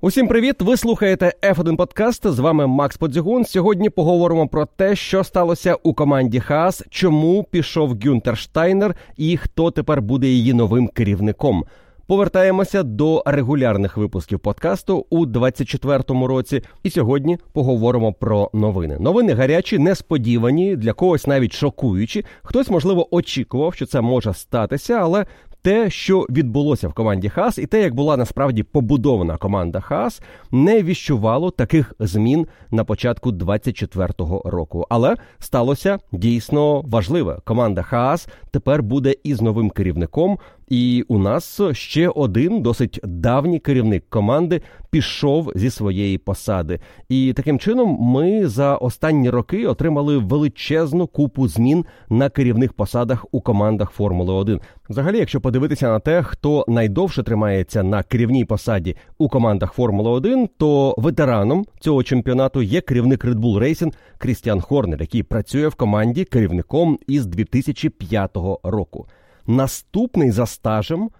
[0.00, 0.62] Усім привіт!
[0.62, 2.26] Ви слухаєте F1 Подкаст.
[2.26, 3.44] З вами Макс Подзігун.
[3.44, 9.70] Сьогодні поговоримо про те, що сталося у команді Хаас, чому пішов Гюнтер Штайнер і хто
[9.70, 11.64] тепер буде її новим керівником.
[12.06, 16.62] Повертаємося до регулярних випусків подкасту у 24-му році.
[16.82, 18.96] І сьогодні поговоримо про новини.
[19.00, 22.24] Новини гарячі, несподівані, для когось навіть шокуючі.
[22.42, 25.26] Хтось, можливо, очікував, що це може статися, але
[25.68, 30.82] те, що відбулося в команді Хас, і те, як була насправді побудована команда Хас, не
[30.82, 34.86] віщувало таких змін на початку 24-го року.
[34.88, 37.38] Але сталося дійсно важливе.
[37.44, 40.38] Команда Хас тепер буде із новим керівником.
[40.68, 44.60] І у нас ще один досить давній керівник команди
[44.90, 46.80] пішов зі своєї посади.
[47.08, 53.40] І таким чином ми за останні роки отримали величезну купу змін на керівних посадах у
[53.40, 54.60] командах Формули 1.
[54.90, 60.48] Взагалі, якщо подивитися на те, хто найдовше тримається на керівній посаді у командах Формули 1,
[60.58, 66.24] то ветераном цього чемпіонату є керівник Red Bull Racing Крістіан Хорнер, який працює в команді
[66.24, 69.06] керівником із 2005 року.
[69.48, 71.10] Наступний за стажем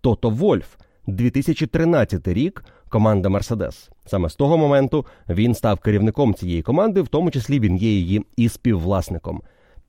[0.00, 2.64] Тото Вольф, 2013 рік.
[2.88, 3.90] Команда Мерседес.
[4.06, 8.26] Саме з того моменту він став керівником цієї команди, в тому числі він є її
[8.36, 9.42] і співвласником.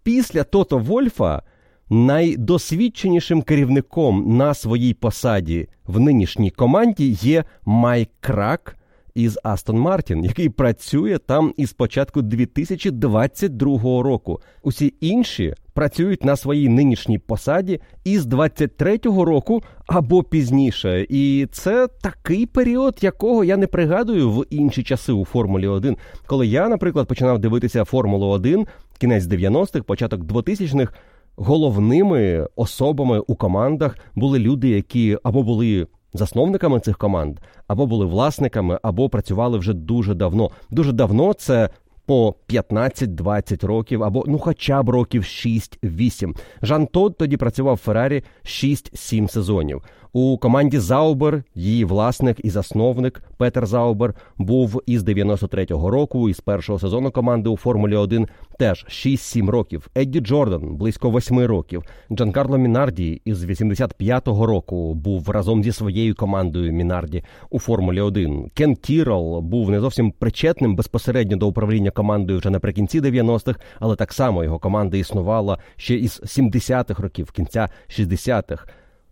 [0.03, 1.41] Після Тото Вольфа
[1.89, 8.77] найдосвідченішим керівником на своїй посаді в нинішній команді є Майк Крак
[9.17, 14.41] із Астон Мартін, який працює там із початку 2022 року.
[14.63, 21.05] Усі інші працюють на своїй нинішній посаді із 23-го року або пізніше.
[21.09, 25.97] І це такий період, якого я не пригадую в інші часи у Формулі 1.
[26.27, 28.67] Коли я, наприклад, починав дивитися Формулу 1,
[28.99, 30.93] кінець 90-х, початок 2000-х,
[31.35, 38.79] головними особами у командах були люди, які або були засновниками цих команд, або були власниками,
[38.81, 40.49] або працювали вже дуже давно.
[40.69, 41.69] Дуже давно це.
[42.05, 46.37] По 15-20 років, або ну хоча б років 6-8.
[46.61, 49.83] Жан Тод тоді працював в Феррарі 6-7 сезонів.
[50.13, 56.79] У команді Заубер її власник і засновник Петер Заубер був із 93-го року, із першого
[56.79, 58.27] сезону команди у Формулі 1
[58.59, 59.87] теж 6-7 років.
[59.97, 61.83] Едді Джордан близько 8 років.
[62.11, 68.49] Джанкарло Мінарді із 85-го року був разом зі своєю командою Мінарді у Формулі 1.
[68.53, 74.13] Кен Тірол був не зовсім причетним безпосередньо до управління командою вже наприкінці 90-х, але так
[74.13, 78.65] само його команда існувала ще із 70-х років, кінця 60-х.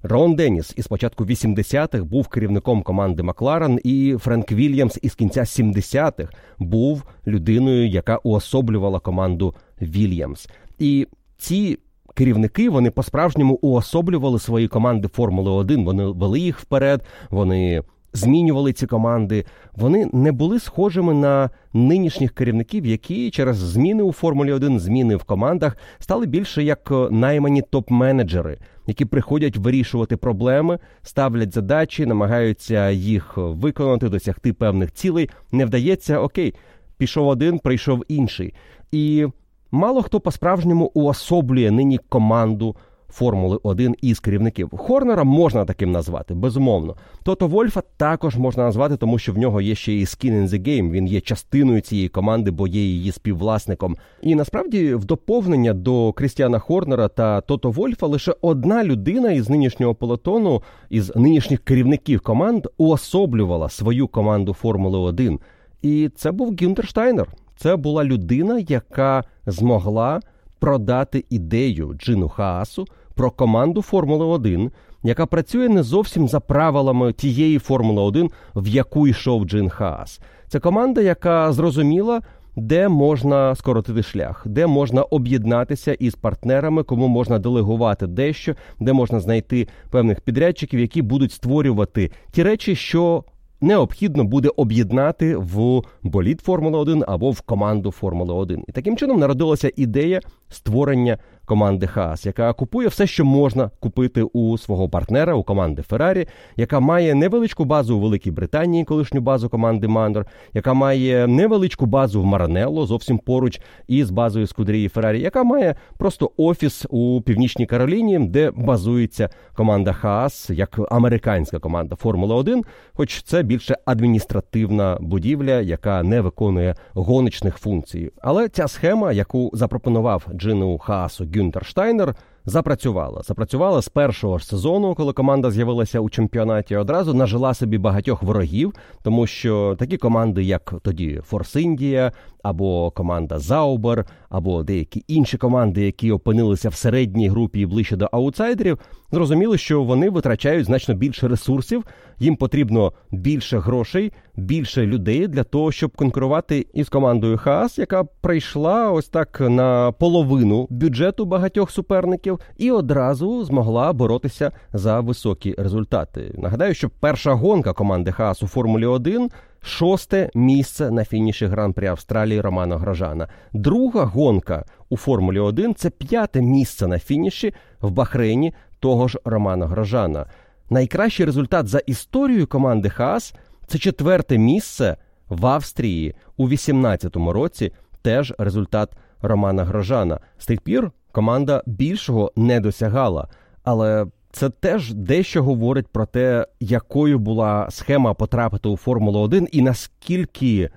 [0.08, 6.34] Рон Деніс із початку 80-х був керівником команди Макларен, і Френк Вільямс із кінця 70-х
[6.60, 10.50] був людиною, яка уособлювала команду Вільямс.
[10.80, 11.08] І
[11.38, 11.80] ці
[12.14, 15.86] керівники вони по-справжньому уособлювали свої команди Формули 1.
[15.86, 17.84] Вони вели їх вперед, вони
[18.16, 19.46] змінювали ці команди.
[19.76, 25.24] Вони не були схожими на нинішніх керівників, які через зміни у Формулі 1, зміни в
[25.24, 34.10] командах стали більше як наймані топ-менеджери які приходять вирішувати проблеми, ставлять задачі, намагаються їх виконати,
[34.10, 35.30] досягти певних цілей.
[35.52, 36.54] Не вдається, окей,
[36.98, 38.54] пішов один, прийшов інший.
[38.92, 39.26] І
[39.72, 42.76] мало хто по-справжньому уособлює нині команду.
[43.16, 44.70] Формули 1 із керівників.
[44.78, 46.96] Хорнера можна таким назвати, безумовно.
[47.24, 50.68] Тото Вольфа також можна назвати, тому що в нього є ще і skin in the
[50.68, 53.98] game, Він є частиною цієї команди, бо є її співвласником.
[54.22, 59.96] І насправді, в доповнення до Крістіана Хорнера та Тото Вольфа лише одна людина із нинішнього
[59.96, 65.40] полотону, із нинішніх керівників команд, уособлювала свою команду Формули 1.
[65.82, 67.28] І це був Гюнтер Штайнер.
[67.58, 70.20] Це була людина, яка змогла
[70.60, 74.72] продати ідею Джину Хаасу про команду Формули 1,
[75.04, 80.22] яка працює не зовсім за правилами тієї Формули 1, в яку йшов Джин Хаас.
[80.48, 82.22] Це команда, яка зрозуміла.
[82.58, 89.20] Де можна скоротити шлях, де можна об'єднатися із партнерами, кому можна делегувати дещо, де можна
[89.20, 93.24] знайти певних підрядчиків, які будуть створювати ті речі, що
[93.62, 98.64] необхідно буде об'єднати в болід Формули 1 або в команду Формули 1.
[98.68, 100.20] І таким чином народилася ідея
[100.50, 106.28] створення команди Хаас, яка купує все, що можна купити у свого партнера, у команди Феррарі,
[106.56, 112.22] яка має невеличку базу у Великій Британії, колишню базу команди Манор, яка має невеличку базу
[112.22, 118.20] в Маранелло, зовсім поруч із базою Скудерії Феррарі, яка має просто офіс у Північній Кароліні,
[118.20, 122.64] де базується команда Хаас, як американська команда Формула 1,
[122.94, 128.12] хоч це більше адміністративна будівля, яка не виконує гоночних функцій.
[128.22, 133.22] Але ця схема, яку запропонував Джину Хаасу Гюнтер Штайнер запрацювала.
[133.22, 136.76] Запрацювала з першого ж сезону, коли команда з'явилася у чемпіонаті.
[136.76, 142.12] Одразу нажила собі багатьох ворогів, тому що такі команди, як тоді Форс Індія,
[142.44, 148.10] або команда Заубер, або деякі інші команди, які опинилися в середній групі і ближче до
[148.12, 148.80] аутсайдерів,
[149.12, 151.84] зрозуміли, що вони витрачають значно більше ресурсів.
[152.20, 158.92] Їм потрібно більше грошей, більше людей для того, щоб конкурувати із командою Хаас, яка прийшла
[158.92, 166.36] ось так на половину бюджету багатьох суперників, і одразу змогла боротися за високі результати.
[166.38, 169.30] Нагадаю, що перша гонка команди Хаас у Формулі 1
[169.62, 173.28] шосте місце на фініші гран-при Австралії Романа Грожана.
[173.54, 179.68] Друга гонка у Формулі 1 це п'яте місце на фініші в Бахрейні того ж Романа
[179.68, 180.26] Грожана.
[180.70, 183.34] Найкращий результат за історією команди Хаас
[183.68, 184.98] це четверте місце
[185.30, 187.72] в Австрії у 18-му році.
[188.02, 188.92] Теж результат
[189.22, 190.20] Романа Грожана.
[190.38, 193.28] З тих пір команда більшого не досягала,
[193.64, 199.62] але це теж дещо говорить про те, якою була схема потрапити у Формулу 1 і
[199.62, 200.70] наскільки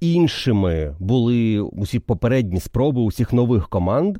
[0.00, 4.18] іншими були усі попередні спроби усіх нових команд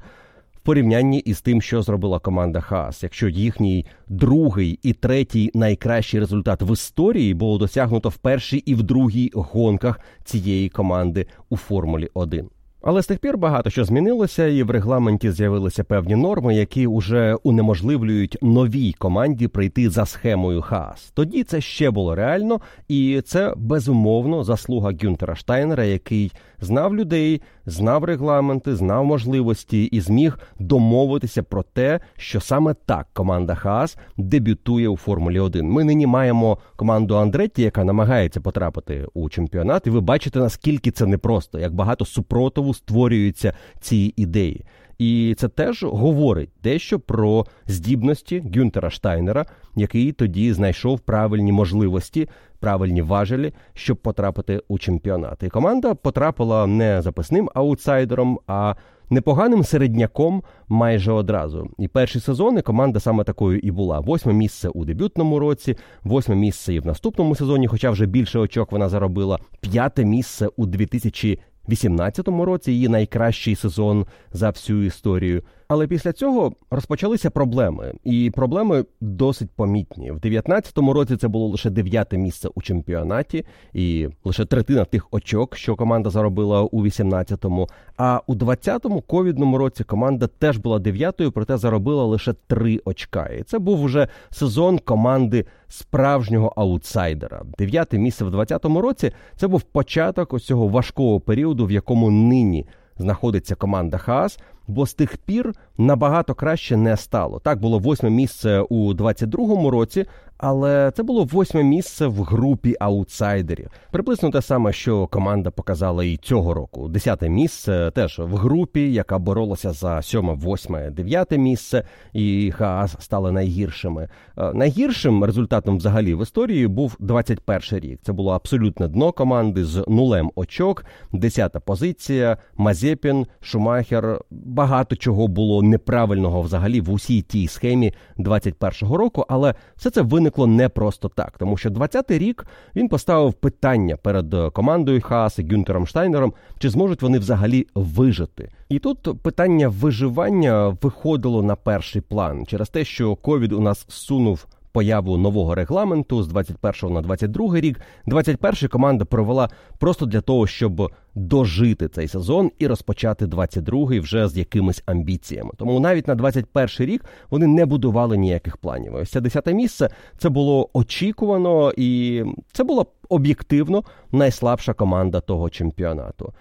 [0.56, 3.02] в порівнянні із тим, що зробила команда Хаас.
[3.02, 8.82] Якщо їхній другий і третій найкращий результат в історії було досягнуто в першій і в
[8.82, 12.48] другій гонках цієї команди у Формулі 1.
[12.88, 17.34] Але з тих пір багато що змінилося, і в регламенті з'явилися певні норми, які вже
[17.42, 21.10] унеможливлюють новій команді прийти за схемою Хаас.
[21.14, 28.04] Тоді це ще було реально, і це безумовно заслуга Гюнтера Штайнера, який знав людей, знав
[28.04, 34.96] регламенти, знав можливості і зміг домовитися про те, що саме так команда Хаас дебютує у
[34.96, 35.70] Формулі 1.
[35.70, 41.06] Ми нині маємо команду Андретті, яка намагається потрапити у чемпіонат, і ви бачите наскільки це
[41.06, 44.64] непросто, як багато супротиву створюються ці ідеї.
[44.98, 49.46] І це теж говорить дещо про здібності Гюнтера Штайнера,
[49.76, 55.42] який тоді знайшов правильні можливості, правильні важелі, щоб потрапити у чемпіонат.
[55.42, 58.74] І команда потрапила не записним аутсайдером, а
[59.10, 61.70] непоганим середняком майже одразу.
[61.78, 66.74] І перші сезони команда саме такою і була: восьме місце у дебютному році, восьме місце
[66.74, 71.38] і в наступному сезоні, хоча вже більше очок вона заробила, п'яте місце у 2000
[71.68, 75.42] 2018 році її найкращий сезон за всю історію.
[75.68, 80.10] Але після цього розпочалися проблеми, і проблеми досить помітні.
[80.10, 85.56] В 19-му році це було лише дев'яте місце у чемпіонаті, і лише третина тих очок,
[85.56, 87.68] що команда заробила у 18-му.
[87.96, 93.26] А у 20-му ковідному році команда теж була дев'ятою, проте заробила лише три очка.
[93.26, 97.42] І це був уже сезон команди справжнього аутсайдера.
[97.58, 102.66] Дев'яте місце в 20-му році це був початок ось цього важкого періоду, в якому нині
[102.98, 107.38] знаходиться команда Хаас бо з тих пір набагато краще не стало.
[107.38, 110.04] Так було восьме місце у 22-му році,
[110.38, 113.70] але це було восьме місце в групі аутсайдерів.
[113.90, 116.88] Приблизно те саме, що команда показала і цього року.
[116.88, 123.32] Десяте місце теж в групі, яка боролася за сьоме, восьме, дев'яте місце, і Хаас стали
[123.32, 124.08] найгіршими.
[124.38, 128.00] Е, найгіршим результатом взагалі в історії був 21 рік.
[128.02, 134.20] Це було абсолютне дно команди з нулем очок, десята позиція, Мазепін, Шумахер
[134.56, 140.46] багато чого було неправильного взагалі в усій тій схемі 21-го року, але все це виникло
[140.46, 145.86] не просто так, тому що 20-й рік він поставив питання перед командою Хаас і Гюнтером
[145.86, 148.50] Штайнером, чи зможуть вони взагалі вижити.
[148.68, 154.46] І тут питання виживання виходило на перший план через те, що ковід у нас сунув
[154.76, 157.80] появу нового регламенту з 21 на 22 рік.
[158.06, 164.36] 21 команда провела просто для того, щоб дожити цей сезон і розпочати 22-й вже з
[164.36, 165.50] якимись амбіціями.
[165.56, 168.94] Тому навіть на 21 рік вони не будували ніяких планів.
[168.94, 176.32] Ось це 10 місце це було очікувано, і це була об'єктивно найслабша команда того чемпіонату.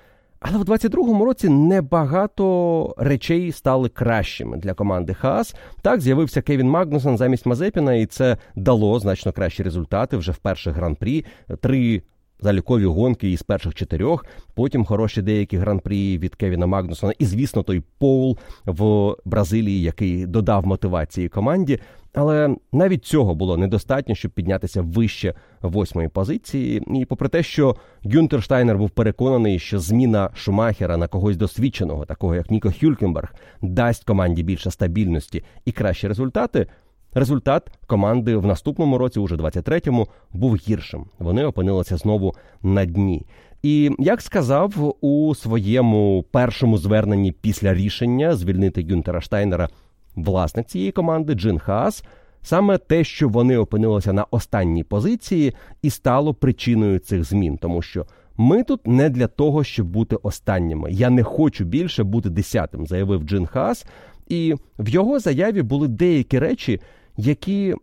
[0.47, 5.55] Але в 22-му році небагато речей стали кращими для команди Хаас.
[5.81, 10.75] Так з'явився Кевін Магнусон замість Мазепіна, і це дало значно кращі результати вже в перших
[10.75, 11.25] гран-прі.
[11.61, 12.01] Три
[12.39, 14.25] залікові гонки із перших чотирьох.
[14.53, 17.13] Потім хороші деякі гран-прі від Кевіна Магнусона.
[17.19, 21.79] І, звісно, той Поул в Бразилії, який додав мотивації команді.
[22.15, 26.83] Але навіть цього було недостатньо, щоб піднятися вище восьмої позиції.
[26.95, 32.35] І попри те, що Гюнтер Штайнер був переконаний, що зміна Шумахера на когось досвідченого, такого
[32.35, 36.67] як Ніко Хюлькенберг, дасть команді більше стабільності і кращі результати.
[37.15, 41.05] Результат команди в наступному році, уже 23-му, був гіршим.
[41.19, 43.25] Вони опинилися знову на дні.
[43.63, 49.69] І як сказав у своєму першому зверненні після рішення звільнити Гюнтера Штайнера
[50.15, 52.03] власник цієї команди Джин Хаас.
[52.41, 58.05] Саме те, що вони опинилися на останній позиції, і стало причиною цих змін, тому що
[58.37, 60.91] ми тут не для того, щоб бути останніми.
[60.91, 63.85] Я не хочу більше бути десятим, заявив Джин Хаас.
[64.27, 66.81] І в його заяві були деякі речі,
[67.17, 67.75] які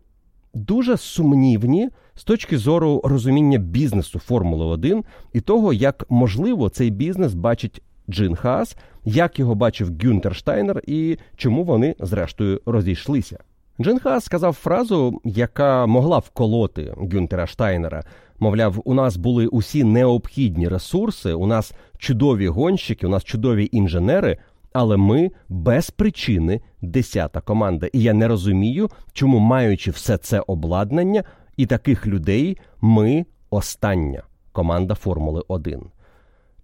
[0.53, 7.33] дуже сумнівні з точки зору розуміння бізнесу Формули 1 і того, як можливо цей бізнес
[7.33, 13.39] бачить Джин Хаас, як його бачив Гюнтер Штайнер і чому вони зрештою розійшлися.
[13.81, 18.03] Джин Хаас сказав фразу, яка могла вколоти Гюнтера Штайнера.
[18.39, 24.37] Мовляв, у нас були усі необхідні ресурси, у нас чудові гонщики, у нас чудові інженери,
[24.73, 27.87] але ми без причини десята команда.
[27.93, 31.23] І я не розумію, чому, маючи все це обладнання
[31.57, 35.81] і таких людей, ми остання команда Формули 1.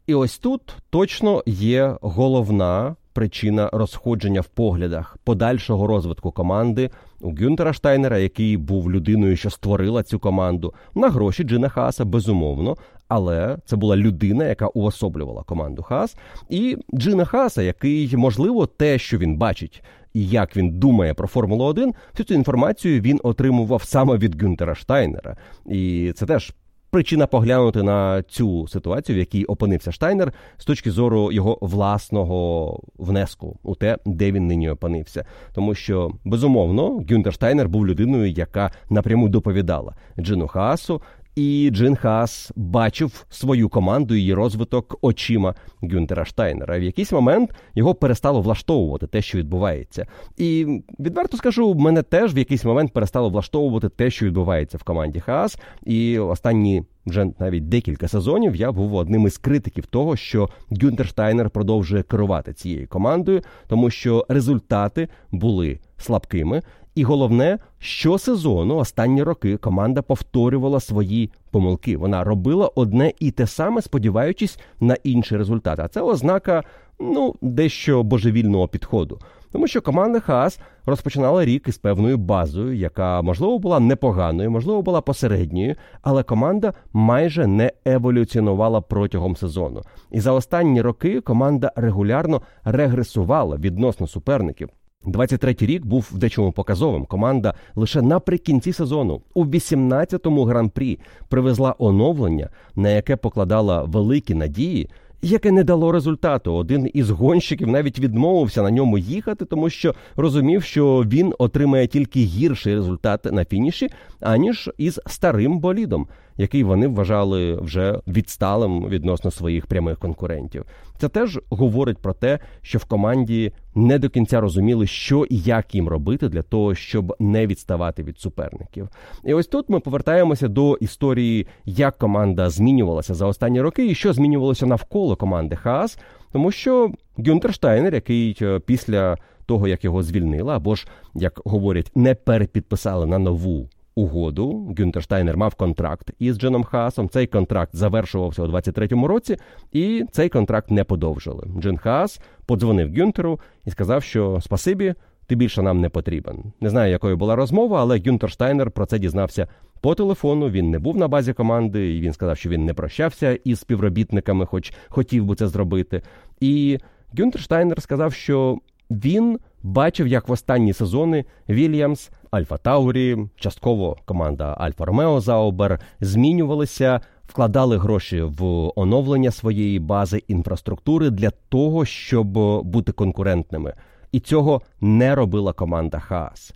[0.07, 6.89] І ось тут точно є головна причина розходження в поглядах подальшого розвитку команди
[7.21, 12.77] у Гюнтера Штайнера, який був людиною, що створила цю команду, на гроші Джина Хаса, безумовно.
[13.09, 16.17] Але це була людина, яка уособлювала команду Хас,
[16.49, 21.65] і Джина Хаса, який, можливо, те, що він бачить, і як він думає про Формулу
[21.65, 25.37] 1, всю цю інформацію він отримував саме від Гюнтера Штайнера.
[25.65, 26.53] І це теж
[26.89, 33.59] причина поглянути на цю ситуацію, в якій опинився Штайнер, з точки зору його власного внеску
[33.63, 35.25] у те, де він нині опинився.
[35.53, 41.01] Тому що безумовно Гюнтер Штайнер був людиною, яка напряму доповідала Джину Хаасу,
[41.35, 46.79] і Джин Хаас бачив свою команду її розвиток очима Гюнтера Штайнера.
[46.79, 50.07] В якийсь момент його перестало влаштовувати те, що відбувається.
[50.37, 55.19] І відверто скажу, мене теж в якийсь момент перестало влаштовувати те, що відбувається в команді
[55.19, 55.59] Хаас.
[55.85, 60.49] І останні вже навіть декілька сезонів я був одним із критиків того, що
[60.81, 66.61] Гюнтер Штайнер продовжує керувати цією командою, тому що результати були слабкими.
[66.95, 71.97] І головне, що сезону останні роки команда повторювала свої помилки.
[71.97, 75.79] Вона робила одне і те саме, сподіваючись на інший результат.
[75.79, 76.63] А це ознака
[76.99, 79.19] ну дещо божевільного підходу.
[79.51, 85.01] Тому що команда Хаас розпочинала рік із певною базою, яка можливо була непоганою, можливо, була
[85.01, 89.81] посередньою, але команда майже не еволюціонувала протягом сезону.
[90.11, 94.69] І за останні роки команда регулярно регресувала відносно суперників.
[95.05, 97.05] 23-й рік був в дечому показовим.
[97.05, 104.89] Команда лише наприкінці сезону у 18-му гран-прі привезла оновлення, на яке покладала великі надії
[105.21, 106.53] яке не дало результату.
[106.53, 112.19] Один із гонщиків навіть відмовився на ньому їхати, тому що розумів, що він отримає тільки
[112.19, 113.89] гірший результат на фініші,
[114.19, 116.07] аніж із старим болідом,
[116.39, 120.65] який вони вважали вже відсталим відносно своїх прямих конкурентів.
[120.97, 125.75] Це теж говорить про те, що в команді не до кінця розуміли, що і як
[125.75, 128.89] їм робити для того, щоб не відставати від суперників.
[129.23, 134.13] І ось тут ми повертаємося до історії, як команда змінювалася за останні роки, і що
[134.13, 135.99] змінювалося навколо команди Хаас,
[136.31, 141.91] тому що Гюнтер Штайнер, який е, після того як його звільнили, або ж як говорять,
[141.95, 143.69] не перепідписали на нову
[143.99, 144.75] угоду.
[144.79, 147.09] Гюнтер Штайнер мав контракт із Джином Хаасом.
[147.09, 149.37] Цей контракт завершувався у 23-му році,
[149.71, 151.47] і цей контракт не подовжили.
[151.59, 154.93] Джин Хаас подзвонив Гюнтеру і сказав, що спасибі,
[155.27, 156.43] ти більше нам не потрібен.
[156.61, 159.47] Не знаю, якою була розмова, але Гюнтер Штайнер про це дізнався
[159.81, 160.49] по телефону.
[160.49, 164.45] Він не був на базі команди, і він сказав, що він не прощався із співробітниками,
[164.45, 166.01] хоч хотів би це зробити.
[166.39, 166.77] І
[167.19, 168.57] Гюнтер Штайнер сказав, що
[168.91, 177.01] він бачив, як в останні сезони Вільямс, Альфа Таурі, частково команда Альфа Ромео Заубер змінювалися,
[177.27, 178.43] вкладали гроші в
[178.75, 182.27] оновлення своєї бази інфраструктури для того, щоб
[182.63, 183.73] бути конкурентними.
[184.11, 186.53] І цього не робила команда Хаас.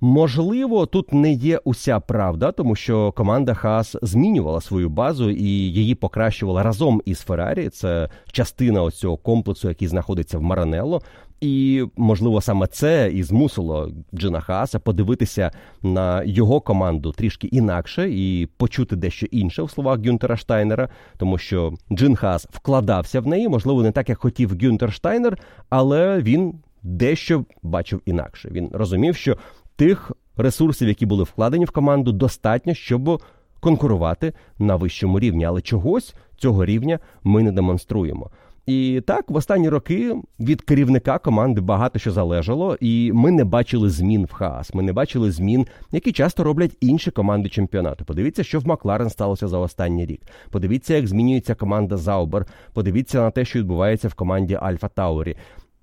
[0.00, 5.94] Можливо, тут не є уся правда, тому що команда Хаас змінювала свою базу і її
[5.94, 7.68] покращувала разом із Феррарі.
[7.68, 11.02] Це частина ось цього комплексу, який знаходиться в Маранелло.
[11.44, 15.50] І, можливо, саме це і змусило Джина Хааса подивитися
[15.82, 21.74] на його команду трішки інакше і почути дещо інше в словах Гюнтера Штайнера, тому що
[21.92, 27.44] Джин Хаас вкладався в неї, можливо, не так, як хотів Гюнтер Штайнер, але він дещо
[27.62, 28.48] бачив інакше.
[28.52, 29.36] Він розумів, що
[29.76, 33.22] тих ресурсів, які були вкладені в команду, достатньо, щоб
[33.60, 35.44] конкурувати на вищому рівні.
[35.44, 38.30] Але чогось цього рівня ми не демонструємо.
[38.66, 43.90] І так, в останні роки від керівника команди багато що залежало, і ми не бачили
[43.90, 44.74] змін в хаас.
[44.74, 48.04] Ми не бачили змін, які часто роблять інші команди чемпіонату.
[48.04, 50.20] Подивіться, що в Макларен сталося за останній рік.
[50.50, 52.46] Подивіться, як змінюється команда Заубер.
[52.72, 55.36] Подивіться на те, що відбувається в команді Альфа Таурі.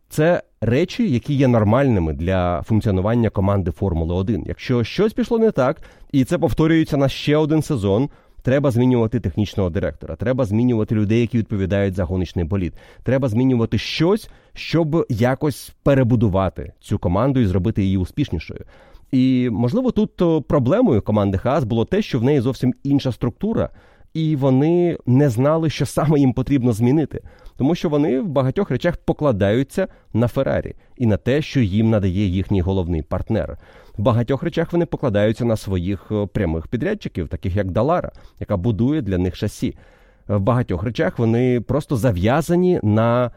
[0.10, 4.44] Це речі, які є нормальними для функціонування команди Формули 1.
[4.46, 8.10] Якщо щось пішло не так, і це повторюється на ще один сезон.
[8.42, 12.74] Треба змінювати технічного директора, треба змінювати людей, які відповідають за гоночний болід.
[13.04, 18.66] Треба змінювати щось, щоб якось перебудувати цю команду і зробити її успішнішою.
[19.12, 23.70] І можливо, тут проблемою команди Хаас було те, що в неї зовсім інша структура,
[24.14, 27.22] і вони не знали, що саме їм потрібно змінити,
[27.58, 32.26] тому що вони в багатьох речах покладаються на Феррарі і на те, що їм надає
[32.26, 33.58] їхній головний партнер.
[33.98, 39.02] В багатьох речах вони покладаються на своїх е, прямих підрядчиків, таких як Далара, яка будує
[39.02, 39.76] для них шасі.
[40.28, 43.32] В багатьох речах вони просто зав'язані на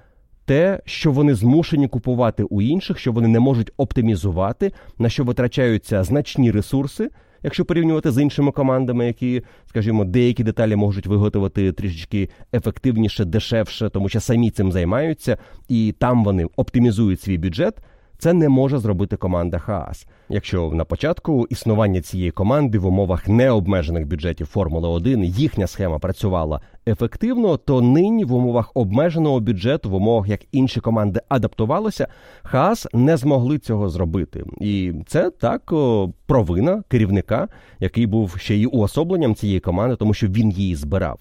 [0.45, 6.04] те, що вони змушені купувати у інших, що вони не можуть оптимізувати, на що витрачаються
[6.04, 7.11] значні ресурси.
[7.44, 14.08] Якщо порівнювати з іншими командами, які, скажімо, деякі деталі можуть виготовити трішечки ефективніше, дешевше, тому
[14.08, 15.36] що самі цим займаються,
[15.68, 17.74] і там вони оптимізують свій бюджет.
[18.18, 20.06] Це не може зробити команда Хаас.
[20.28, 26.61] Якщо на початку існування цієї команди в умовах необмежених бюджетів Формули 1 їхня схема працювала
[26.87, 32.09] ефективно, то нині в умовах обмеженого бюджету, в умовах як інші команди адаптувалися,
[32.42, 34.44] Хаас не змогли цього зробити.
[34.61, 35.73] І це так
[36.26, 37.49] провина керівника,
[37.80, 41.21] який був ще й уособленням цієї команди, тому що він її збирав.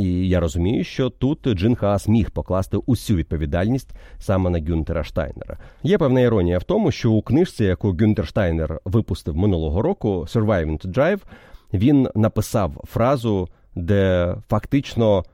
[0.00, 5.58] І я розумію, що тут Джин Хаас міг покласти усю відповідальність саме на Гюнтера Штайнера.
[5.82, 10.86] Є певна іронія в тому, що у книжці, яку Гюнтер Штайнер випустив минулого року, «Surviving
[10.86, 11.20] to Drive»,
[11.72, 15.24] він написав фразу, де фактично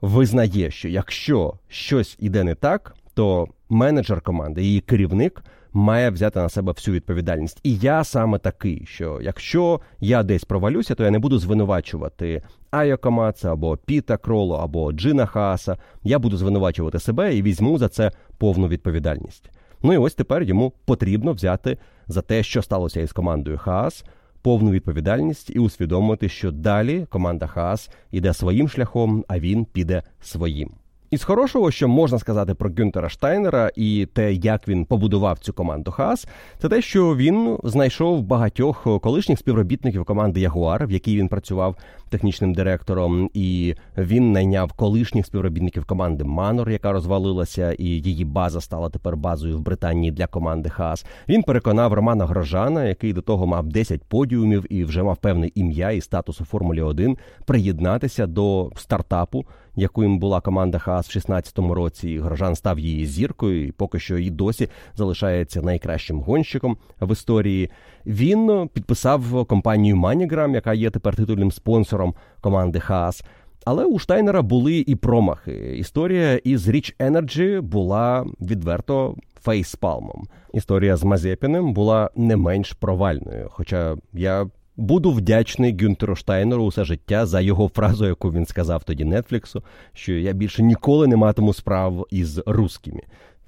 [0.00, 6.48] визнає, що якщо щось іде не так, то менеджер команди, її керівник має взяти на
[6.48, 7.60] себе всю відповідальність.
[7.62, 12.98] І я саме такий, що якщо я десь провалюся, то я не буду звинувачувати Айо
[12.98, 15.76] Камаца, або Піта Кроло, або Джина Хааса.
[16.02, 19.50] Я буду звинувачувати себе і візьму за це повну відповідальність.
[19.82, 24.04] Ну і ось тепер йому потрібно взяти за те, що сталося із командою Хаас,
[24.42, 30.70] повну відповідальність і усвідомити, що далі команда Хаас іде своїм шляхом, а він піде своїм.
[31.12, 35.90] Із хорошого, що можна сказати про Гюнтера Штайнера і те, як він побудував цю команду
[35.90, 36.26] Хас,
[36.58, 41.76] це те, що він знайшов багатьох колишніх співробітників команди Ягуар, в якій він працював
[42.12, 48.88] технічним директором, і він найняв колишніх співробітників команди Манор, яка розвалилася, і її база стала
[48.88, 51.06] тепер базою в Британії для команди Хас.
[51.28, 55.90] Він переконав Романа Грожана, який до того мав 10 подіумів і вже мав певне ім'я
[55.90, 59.44] і статус у Формулі 1, приєднатися до стартапу
[59.76, 62.18] яким була команда Хаас в 16-му році.
[62.18, 67.70] Грожан став її зіркою, і поки що і досі залишається найкращим гонщиком в історії.
[68.06, 72.01] Він підписав компанію MoneyGram, яка є тепер титульним спонсором
[72.40, 73.24] команди Хаас.
[73.64, 75.76] Але у Штайнера були і промахи.
[75.78, 80.26] Історія із Rich Energy була відверто фейспалмом.
[80.54, 83.48] Історія з Мазепіним була не менш провальною.
[83.50, 89.04] Хоча я Буду вдячний Гюнтеру Штайнеру усе життя за його фразу, яку він сказав тоді
[89.04, 89.62] Нетфліксу,
[89.92, 93.00] що я більше ніколи не матиму справ із русскими.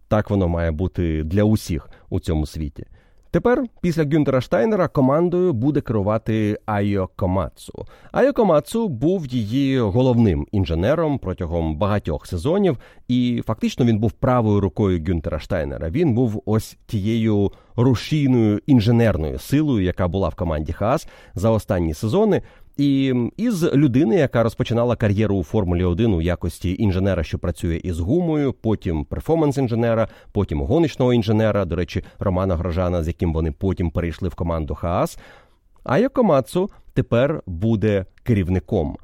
[0.09, 2.87] Так воно має бути для усіх у цьому світі.
[3.35, 7.87] Тепер, після Гюнтера Штайнера, командою буде керувати Айо Комацу.
[8.13, 15.05] Айо Комацу був її головним інженером протягом багатьох сезонів, і фактично він був правою рукою
[15.09, 15.91] Гюнтера Штайнера.
[15.91, 22.43] Він був ось тією рушійною інженерною силою, яка була в команді Хас за останні сезони.
[22.77, 28.01] І із людини, яка розпочинала кар'єру у Формулі 1 у якості інженера, що працює із
[28.01, 34.29] гумою, потім перформанс-інженера, потім гоночного інженера, до речі, Романа Грожана, з яким вони потім перейшли
[34.29, 35.19] в команду Хаас.
[35.85, 38.97] А Якомацу тепер буде керівником.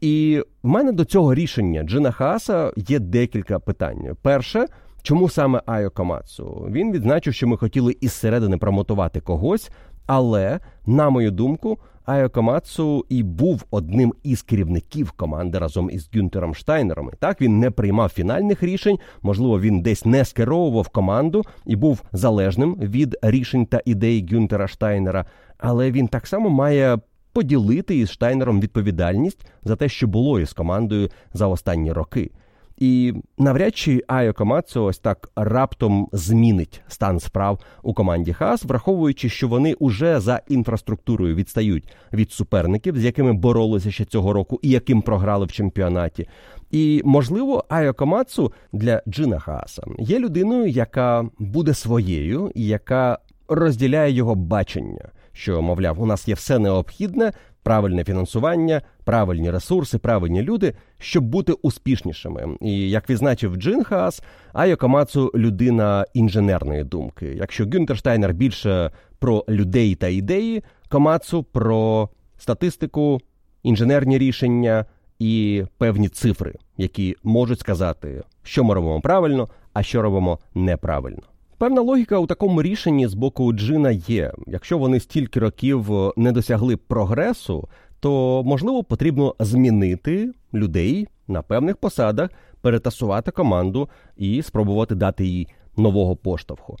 [0.00, 4.16] І в мене до цього рішення Джина Хааса є декілька питань.
[4.22, 4.66] Перше,
[5.02, 6.66] чому саме Айо Камацу?
[6.70, 9.70] Він відзначив, що ми хотіли із середини промотувати когось,
[10.06, 16.54] але, на мою думку, Айо Камацу і був одним із керівників команди разом із Гюнтером
[16.54, 17.10] Штайнером.
[17.18, 22.74] Так він не приймав фінальних рішень, можливо, він десь не скеровував команду і був залежним
[22.74, 25.24] від рішень та ідей Гюнтера Штайнера,
[25.58, 26.98] але він так само має.
[27.32, 32.30] Поділити із Штайнером відповідальність за те, що було із командою за останні роки.
[32.78, 39.28] І навряд чи Айо Комацо ось так раптом змінить стан справ у команді Хас, враховуючи,
[39.28, 44.68] що вони уже за інфраструктурою відстають від суперників, з якими боролися ще цього року, і
[44.70, 46.28] яким програли в чемпіонаті.
[46.70, 54.12] І можливо, Айо Комацу для Джина Хааса є людиною, яка буде своєю і яка розділяє
[54.12, 57.32] його бачення, що мовляв, у нас є все необхідне
[57.66, 62.56] правильне фінансування, правильні ресурси, правильні люди, щоб бути успішнішими.
[62.60, 67.26] І як відзначив Джин Хаас, Айо Камацу людина інженерної думки.
[67.26, 73.20] Якщо Гюнтерштайнер більше про людей та ідеї, Камацу про статистику,
[73.62, 74.84] інженерні рішення
[75.18, 81.22] і певні цифри, які можуть сказати, що ми робимо правильно, а що робимо неправильно.
[81.58, 84.32] Певна логіка у такому рішенні з боку Джина є.
[84.46, 87.68] Якщо вони стільки років не досягли прогресу,
[88.00, 96.16] то можливо потрібно змінити людей на певних посадах, перетасувати команду і спробувати дати їй нового
[96.16, 96.76] поштовху.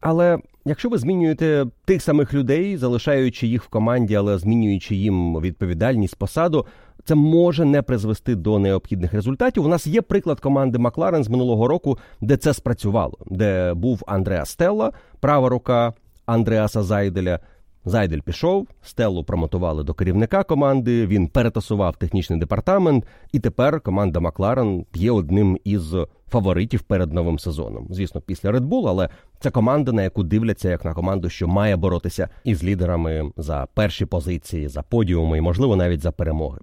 [0.00, 6.16] Але якщо ви змінюєте тих самих людей, залишаючи їх в команді, але змінюючи їм відповідальність
[6.16, 6.66] посаду,
[7.06, 9.64] це може не призвести до необхідних результатів.
[9.64, 14.44] У нас є приклад команди Макларен з минулого року, де це спрацювало, де був Андреа
[14.44, 15.92] Стелла, права рука
[16.26, 17.40] Андреаса Зайделя.
[17.88, 21.06] Зайдель пішов, Стеллу промотували до керівника команди.
[21.06, 25.94] Він перетасував технічний департамент, і тепер команда Макларен є одним із
[26.28, 27.86] фаворитів перед новим сезоном.
[27.90, 29.08] Звісно, після Red Bull, але
[29.40, 34.06] це команда, на яку дивляться як на команду, що має боротися із лідерами за перші
[34.06, 36.58] позиції, за подіуми і, можливо, навіть за перемоги.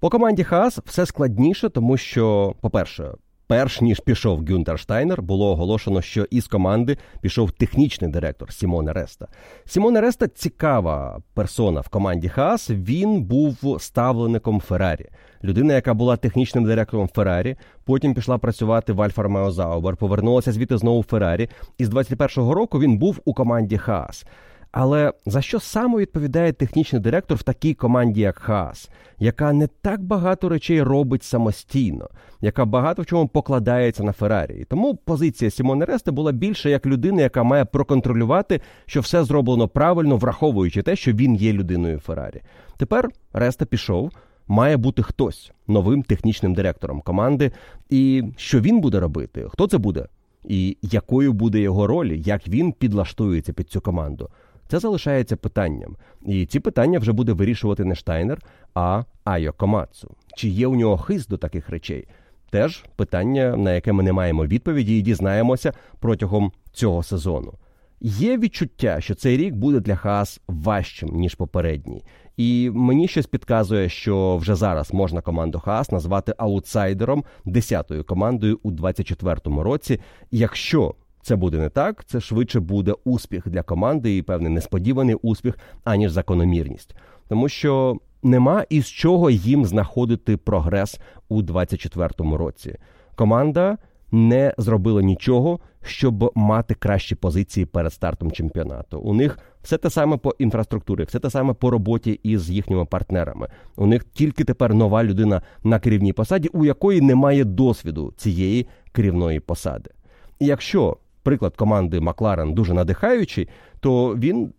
[0.00, 3.10] По команді Хаас все складніше, тому що, по-перше,
[3.46, 9.26] перш ніж пішов Гюнтер Штайнер, було оголошено, що із команди пішов технічний директор Сімоне Реста.
[9.64, 12.70] Сімоне Реста цікава персона в команді Хаас.
[12.70, 15.06] Він був ставлеником Феррарі.
[15.44, 20.78] Людина, яка була технічним директором Феррарі, потім пішла працювати в Альфа Ромео Заубер, повернулася звідти
[20.78, 21.48] знову в Феррарі.
[21.78, 24.26] І з 21-го року він був у команді Хаас.
[24.72, 30.02] Але за що саме відповідає технічний директор в такій команді, як Хас, яка не так
[30.02, 32.08] багато речей робить самостійно,
[32.40, 34.66] яка багато в чому покладається на Феррарі?
[34.68, 40.16] Тому позиція Сімоне Ресте була більше як людина, яка має проконтролювати, що все зроблено правильно,
[40.16, 42.42] враховуючи те, що він є людиною Феррарі.
[42.76, 44.10] Тепер Реста пішов.
[44.50, 47.52] Має бути хтось новим технічним директором команди,
[47.90, 49.46] і що він буде робити?
[49.48, 50.06] Хто це буде?
[50.44, 54.30] І якою буде його роль, як він підлаштується під цю команду?
[54.68, 55.96] Це залишається питанням.
[56.26, 58.38] І ці питання вже буде вирішувати не Штайнер,
[58.74, 60.10] а Айо Комацу.
[60.36, 62.08] Чи є у нього хист до таких речей?
[62.50, 67.52] Теж питання, на яке ми не маємо відповіді, і дізнаємося протягом цього сезону.
[68.00, 72.04] Є відчуття, що цей рік буде для Хаас важчим ніж попередній,
[72.36, 78.70] і мені щось підказує, що вже зараз можна команду Хаас назвати аутсайдером десятою командою у
[78.70, 80.00] 24-му році,
[80.30, 80.94] якщо
[81.28, 86.12] це буде не так, це швидше буде успіх для команди і певний несподіваний успіх, аніж
[86.12, 86.94] закономірність,
[87.28, 92.76] тому що нема із чого їм знаходити прогрес у 24-му році.
[93.14, 93.78] Команда
[94.12, 98.98] не зробила нічого, щоб мати кращі позиції перед стартом чемпіонату.
[98.98, 103.48] У них все те саме по інфраструктурі, все те саме по роботі із їхніми партнерами.
[103.76, 109.40] У них тільки тепер нова людина на керівній посаді, у якої немає досвіду цієї керівної
[109.40, 109.90] посади.
[110.38, 110.96] І якщо
[111.28, 113.48] приклад команди Макларен дуже надихаючий,
[113.80, 114.52] то він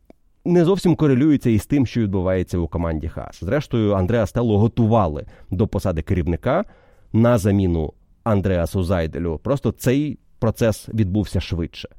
[0.46, 3.44] не зовсім корелюється із тим, що відбувається у команді Хас.
[3.44, 6.66] Зрештою, Андреа Стелло готували до посади керівника
[7.14, 9.40] на заміну Андреасу Зайделю.
[9.44, 11.90] Просто цей процес відбувся швидше.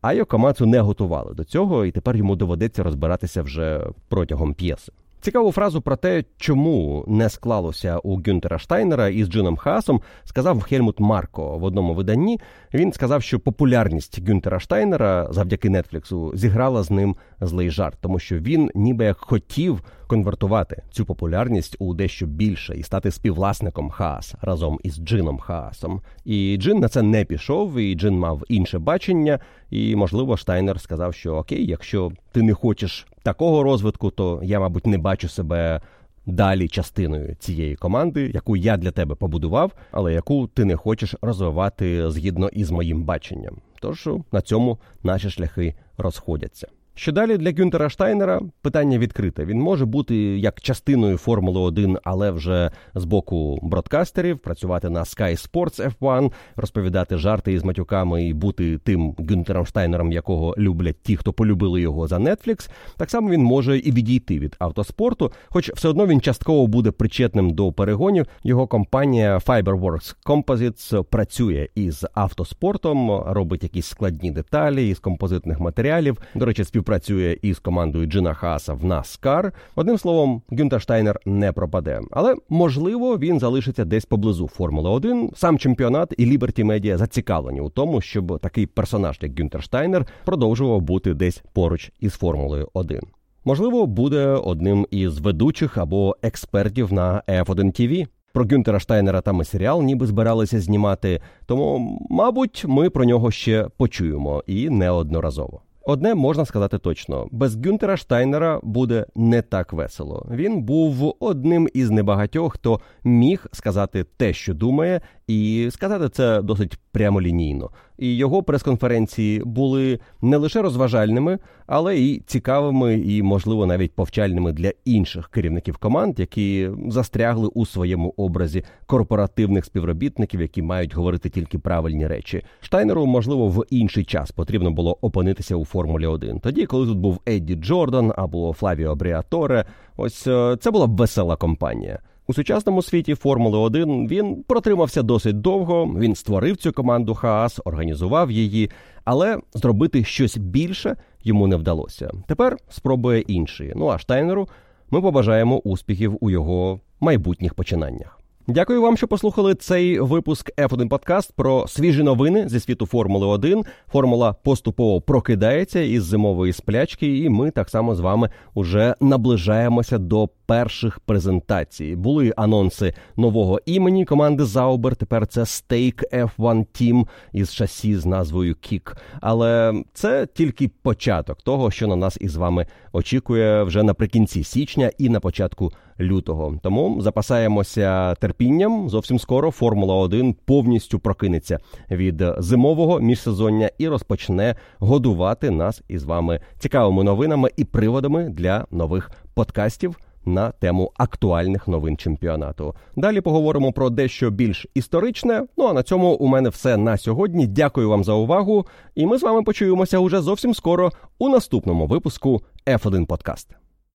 [0.00, 4.92] А Йокомацу не готували до цього, і тепер йому доведеться розбиратися вже протягом п'єси.
[5.22, 11.00] Цікаву фразу про те, чому не склалося у Гюнтера Штайнера із Джином Хаасом, сказав Хельмут
[11.00, 12.40] Марко в одному виданні.
[12.74, 18.38] Він сказав, що популярність Гюнтера Штайнера завдяки Нетфліксу зіграла з ним злий жарт, тому що
[18.38, 24.96] він ніби хотів конвертувати цю популярність у дещо більше і стати співвласником Хаас разом із
[24.96, 26.00] Джином Хаасом.
[26.24, 29.38] І Джин на це не пішов, і Джин мав інше бачення.
[29.70, 34.86] І, можливо, Штайнер сказав, що окей, якщо ти не хочеш такого розвитку, то я, мабуть,
[34.86, 35.80] не бачу себе.
[36.26, 42.10] Далі частиною цієї команди, яку я для тебе побудував, але яку ти не хочеш розвивати
[42.10, 43.56] згідно із моїм баченням.
[43.80, 46.68] Тож на цьому наші шляхи розходяться.
[46.94, 49.44] Що далі для Гюнтера Штайнера питання відкрите.
[49.44, 55.50] Він може бути як частиною Формули 1, але вже з боку бродкастерів, працювати на Sky
[55.50, 61.32] Sports F1, розповідати жарти із матюками і бути тим Гюнтером Штайнером, якого люблять ті, хто
[61.32, 62.70] полюбили його за Netflix.
[62.96, 67.50] Так само він може і відійти від автоспорту, хоч все одно він частково буде причетним
[67.50, 68.26] до перегонів.
[68.44, 76.18] Його компанія Fiberworks Composites працює із автоспортом, робить якісь складні деталі із композитних матеріалів.
[76.34, 79.52] До речі, спів співпрацює із командою Джина Хаса в NASCAR.
[79.76, 85.58] Одним словом, Гюнтер Штайнер не пропаде, але можливо він залишиться десь поблизу Формули 1 Сам
[85.58, 91.14] чемпіонат і Liberty Media зацікавлені у тому, щоб такий персонаж, як Гюнтер Штайнер, продовжував бути
[91.14, 93.00] десь поруч із Формулою 1
[93.44, 98.06] Можливо, буде одним із ведучих або експертів на F1 TV.
[98.32, 103.68] Про Гюнтера Штайнера там і серіал ніби збиралися знімати, тому, мабуть, ми про нього ще
[103.76, 105.62] почуємо і неодноразово.
[105.84, 110.26] Одне можна сказати точно: без Гюнтера Штайнера буде не так весело.
[110.30, 116.78] Він був одним із небагатьох, хто міг сказати те, що думає, і сказати це досить
[116.92, 117.70] прямолінійно.
[118.02, 124.72] І його прес-конференції були не лише розважальними, але і цікавими, і, можливо, навіть повчальними для
[124.84, 132.06] інших керівників команд, які застрягли у своєму образі корпоративних співробітників, які мають говорити тільки правильні
[132.06, 132.42] речі.
[132.60, 136.40] Штайнеру, можливо, в інший час потрібно було опинитися у Формулі 1.
[136.40, 139.64] Тоді, коли тут був Едді Джордан або Флавіо Бріаторе,
[139.96, 141.98] ось е, це була весела компанія.
[142.26, 145.96] У сучасному світі Формули 1 він протримався досить довго.
[145.98, 148.70] Він створив цю команду Хаас, організував її,
[149.04, 152.10] але зробити щось більше йому не вдалося.
[152.26, 153.72] Тепер спробує інший.
[153.76, 154.48] Ну а Штайнеру
[154.90, 158.21] ми побажаємо успіхів у його майбутніх починаннях.
[158.46, 163.64] Дякую вам, що послухали цей випуск F1 подкаст про свіжі новини зі світу Формули 1.
[163.92, 170.28] Формула поступово прокидається із зимової сплячки, і ми так само з вами уже наближаємося до
[170.46, 171.96] перших презентацій.
[171.96, 174.96] Були анонси нового імені команди Заубер.
[174.96, 178.96] Тепер це Stake F1 Team із шасі з назвою Kick.
[179.20, 185.08] Але це тільки початок того, що на нас із вами очікує вже наприкінці січня і
[185.08, 186.58] на початку лютого.
[186.62, 188.88] Тому запасаємося терпінням.
[188.88, 191.58] Зовсім скоро Формула 1 повністю прокинеться
[191.90, 199.10] від зимового міжсезоння і розпочне годувати нас із вами цікавими новинами і приводами для нових
[199.34, 199.96] подкастів.
[200.24, 202.74] На тему актуальних новин чемпіонату.
[202.96, 205.46] Далі поговоримо про дещо більш історичне.
[205.56, 207.46] Ну а на цьому у мене все на сьогодні.
[207.46, 212.42] Дякую вам за увагу, і ми з вами почуємося уже зовсім скоро у наступному випуску
[212.66, 213.61] F1 Подкаст.